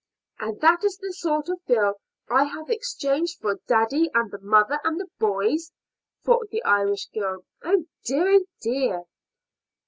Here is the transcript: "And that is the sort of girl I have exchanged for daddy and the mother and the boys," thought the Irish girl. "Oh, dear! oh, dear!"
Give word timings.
"And 0.39 0.59
that 0.61 0.83
is 0.83 0.97
the 0.97 1.13
sort 1.13 1.47
of 1.47 1.63
girl 1.67 2.01
I 2.27 2.45
have 2.45 2.71
exchanged 2.71 3.37
for 3.39 3.59
daddy 3.67 4.09
and 4.15 4.31
the 4.31 4.39
mother 4.39 4.79
and 4.83 4.99
the 4.99 5.09
boys," 5.19 5.71
thought 6.23 6.49
the 6.49 6.63
Irish 6.63 7.05
girl. 7.13 7.45
"Oh, 7.63 7.85
dear! 8.03 8.37
oh, 8.39 8.45
dear!" 8.63 9.03